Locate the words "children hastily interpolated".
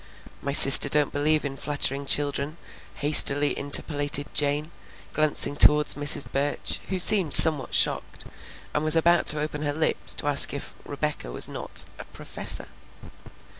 2.07-4.33